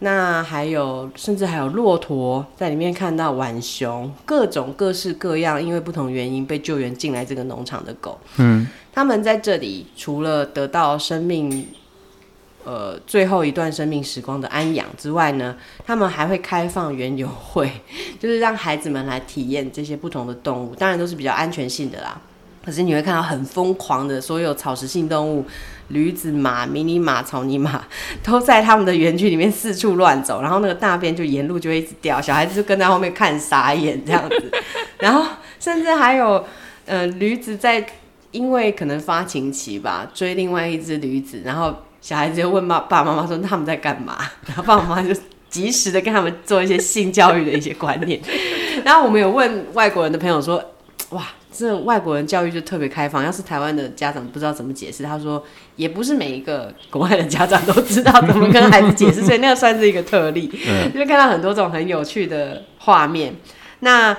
[0.00, 11.66] 那还有，甚至还有骆驼在里面看到浣熊，各种各式各样，因为不同原因被救援进来这个农场的狗，嗯，他们在这里除了得到生命。
[12.64, 15.54] 呃，最后一段生命时光的安养之外呢，
[15.86, 17.70] 他们还会开放园游会，
[18.18, 22.18] 就是让孩子们来体验这些不同的动物，当然都是比较安全性的啦。
[22.64, 25.44] 可是你会看到很疯狂的所有草食性动物，
[25.88, 27.84] 驴子、马、迷你马、草泥马，
[28.24, 34.50] 都在他们的园区里面四处乱走，然后那个大便就沿路就会一直掉，小孩子就跟在后面看傻眼这样子，
[35.00, 35.22] 然后
[35.60, 36.42] 甚至还有
[36.86, 37.84] 呃驴子在
[38.30, 41.76] 因为可能发情期吧，追另外一只驴子，然后。
[42.04, 48.20] 小孩子就问爸爸妈妈说他们在干嘛， 然后爸爸妈妈就及时的跟他们做一些性教育的一些观念。
[48.84, 50.62] 然后我们有问外国人的朋友说，
[51.16, 53.24] 哇，这外国人教育就特别开放。
[53.24, 55.42] 要是台湾的家长不知道怎么解释，他说
[55.76, 60.50] 也不是每一个国外的家长都知道怎么跟孩子解释， 所以那个算是一个特例。
[60.68, 63.34] 嗯，就看到很多种很有趣的画面。
[63.80, 64.14] 那。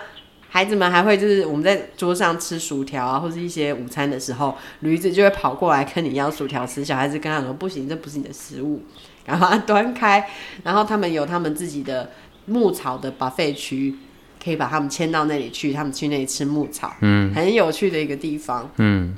[0.56, 6.82] 孩子们还会就是我们在桌上吃薯条啊，或是一些午餐的时候，驴子就会跑过来跟你要薯条吃。
[6.86, 8.82] 小孩子跟他说：“不行，这不是你的食物。”
[9.28, 10.26] 然后把它端开，
[10.64, 12.10] 然后他们有他们自己的
[12.46, 13.96] 牧草的 buffet 区，
[14.42, 16.96] 可以把他们牵到那里去，他们去那里吃牧草。
[17.02, 18.72] 嗯，很有趣的一个地方。
[18.78, 19.14] 嗯，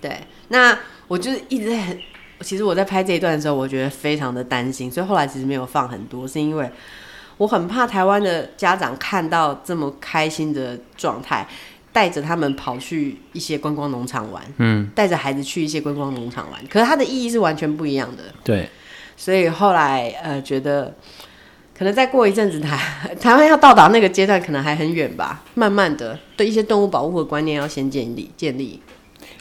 [0.00, 0.16] 对。
[0.48, 0.78] 那
[1.08, 1.98] 我就是一直在很，
[2.40, 6.70] 其实我在拍这一段的时候，我觉得非常的担心，所以后来其实没有放很多，是因为。
[7.40, 11.48] 我很怕台湾的家长看到这么开心的状态，
[11.90, 18.24] 带着他们跑去一些观光农场玩，嗯，带着孩子去一些观光农场玩，可是它的意义是完全不一样的。
[18.44, 18.68] 对，
[19.16, 20.94] 所以后来呃觉得，
[21.74, 22.78] 可能再过一阵子台
[23.18, 25.42] 台湾要到达那个阶段，可能还很远吧。
[25.54, 28.78] 慢慢的，对一些动物保护的观念要先建立建立。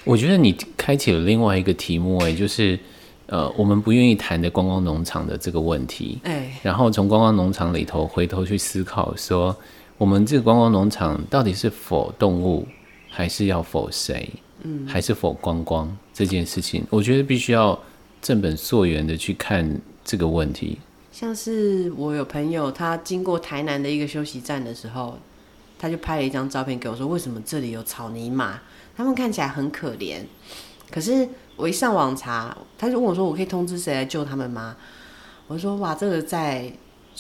[0.06, 2.80] 我觉得你开启了另外一个题目，哎，就是
[3.32, 6.20] 呃，我们不愿意谈的观光农场的这个问题。
[6.24, 9.56] 哎，然后从观光农场里头回头去思考，说
[9.98, 12.68] 我们这个观光农场到底是否动物，
[13.08, 14.28] 还是要否谁？
[14.64, 17.80] 嗯，还是否观光这件事情，我觉得必须要
[18.22, 20.80] 正本溯源的去看这个问题。
[21.12, 25.18] 像是我有朋友，他经过台南的一个休息站的时候，
[25.78, 28.60] 他就拍了一张照片给我，说：“为什么这里有草泥马？
[28.98, 30.20] 他们看起来很可怜。”
[30.92, 34.76] 可是我一上网查，他就问我说：“我可以通知谁来救他们吗？”
[35.46, 36.74] 我说：“哇，这个在。”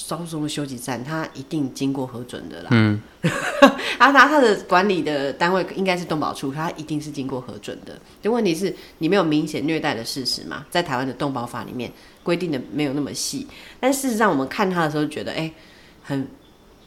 [0.08, 2.70] 招中的休息站，他一定经过核准的啦。
[2.72, 3.02] 嗯，
[4.00, 8.00] 他他他的管理的单位应该是动保处，他一定是经过核准的。
[8.22, 10.66] 就问题是，你没有明显虐待的事实嘛？
[10.70, 11.92] 在台湾的动保法里面
[12.24, 13.46] 规定的没有那么细，
[13.82, 15.54] 但事实上我们看他的时候觉得，哎、欸，
[16.02, 16.26] 很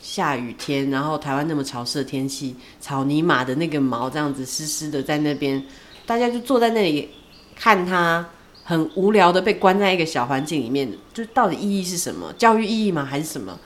[0.01, 5.63] 下雨天，然后台湾那么潮湿的天气，草泥马的那个毛这样子湿湿的在那边，
[6.07, 7.11] 大家就坐在那里
[7.55, 8.27] 看他。
[8.65, 12.33] 很无聊的被关在一个小环境里面，就到底意义是什么？
[12.35, 13.05] 教育意义吗？
[13.05, 13.59] 还是什么？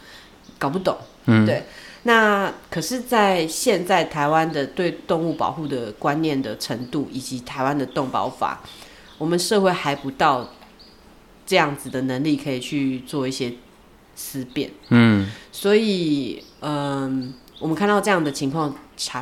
[0.58, 0.96] 搞不懂。
[1.26, 1.64] 嗯，对。
[2.04, 8.62] 那可是，在现在台湾的对动物保护的观念的程度，以及台湾的动保法，
[9.18, 10.50] 我们社会还不到
[11.44, 13.52] 这样子的能力，可以去做一些
[14.14, 14.70] 思辨。
[14.88, 18.74] 嗯，所以，嗯，我们看到这样的情况，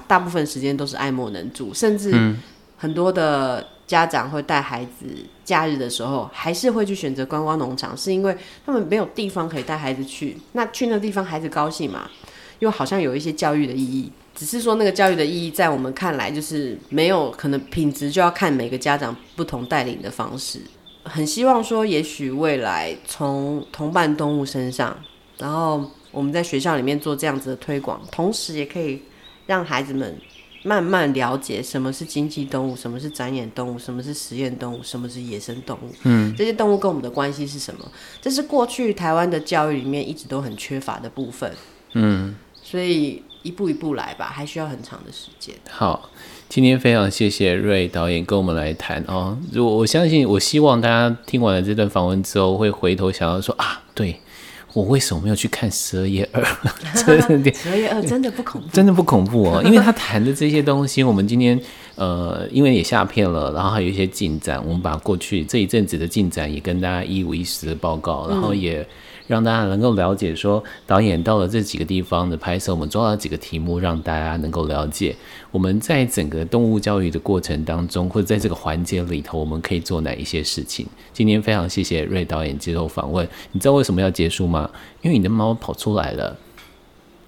[0.06, 2.36] 大部分时间都是爱莫能助，甚至
[2.76, 3.70] 很多的。
[3.86, 5.06] 家长会带孩子
[5.44, 10.36] 假日的时候，还是会去选择观光农场，是因为他们没有地方可以带孩子去。
[10.52, 12.08] 那去那地方，孩子高兴嘛？
[12.60, 14.10] 又好像有一些教育的意义。
[14.34, 20.60] 只是说那个教育的意义，在我们看来，就是没有可能品质，就要看每个家长不同带领的方式。
[21.04, 24.96] 很希望说，也许未来从同伴动物身上，
[25.38, 29.02] 然后我们在学校里面做这样子的推广，同时也可以
[29.46, 30.18] 让孩子们。
[30.64, 35.90] 慢慢了解什么是经济动物，什么是展演动物，什么是实验动物，什么是野生动物。
[36.04, 37.86] 嗯，这些动物跟我们的关系是什么？
[38.22, 41.52] 这是过去台湾的教育里面一直都很缺乏的部分。
[41.92, 45.54] 嗯，所以一步一步来吧，还需要很长的时间。
[45.70, 46.08] 好，
[46.48, 49.38] 今天非常谢谢瑞导演跟我们来谈哦。
[49.52, 54.18] 如果我相信，我希望大家听完了这段访问之后，会回头想要说啊，对。
[54.74, 56.42] 我为什么没有去看 《十二夜二》？
[57.56, 59.62] 十二夜二真的不恐怖，真的不恐怖哦。
[59.64, 61.58] 因为他谈的这些东西，我们今天
[61.94, 68.80] 呃，因为也下片了，然后还有一些进展，我们把过去这一阵子的进展也跟大家一五一十的报告，然后也。
[68.80, 68.86] 嗯
[69.26, 75.16] 让大家能够了解，说导演到了这几个地方的拍摄，我们抓了几个题目，让大家能够了解
[75.50, 80.86] 我们在整个动物教育的过程当中，或者在这个环节里头，我们可以做哪一些事情。
[81.12, 83.26] 今天非常谢谢瑞导演接受访问。
[83.52, 84.70] 你知道为什么要结束吗？
[85.02, 86.36] 因为你的猫跑出来了，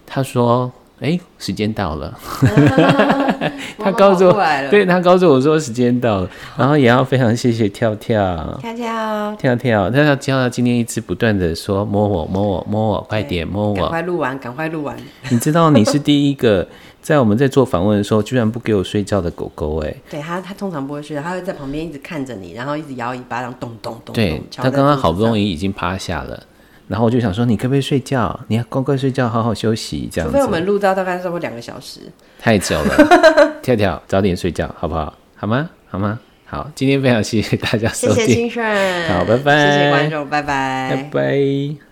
[0.06, 0.72] 他说。
[0.98, 2.18] 哎、欸，时间到了，
[3.78, 14.96] 他告诉我，对，他告诉我说时间到了， 然后也要非常谢谢跳跳，跳跳，跳跳，跳跳，跳跳今天一直不断的说摸我，摸我，摸我，快点摸我，赶快录完，赶快录完。
[15.28, 16.66] 你知道你是第一个
[17.02, 24.14] 在我们在做访问的时候居然不给我睡觉的狗狗哎，对他，他通常不会睡觉，他会在旁边一直看着你，然后一直摇尾巴，然后咚咚咚咚。
[24.14, 26.42] 对，他刚刚好不容易已经趴下了。
[26.88, 28.38] 然后我就想说，你可不可以睡觉？
[28.48, 30.32] 你要乖乖睡觉，好好休息，这样子。
[30.32, 32.00] 除非我们录到大概差不多两个小时，
[32.38, 33.56] 太久了。
[33.62, 35.12] 跳跳，早点睡觉，好不好？
[35.34, 35.68] 好吗？
[35.88, 36.18] 好吗？
[36.44, 38.64] 好，今天非常谢谢大家收听，谢谢清顺，
[39.08, 41.85] 好，拜拜，谢谢观众，拜拜，拜拜。